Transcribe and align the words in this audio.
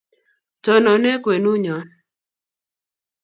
tonone 0.63 1.11
kwenunyon 1.23 1.87